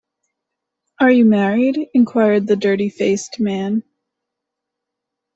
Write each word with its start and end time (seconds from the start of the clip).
‘Are 0.99 1.11
you 1.11 1.25
married?’ 1.25 1.77
inquired 1.93 2.47
the 2.47 2.55
dirty-faced 2.55 3.39
man. 3.39 3.83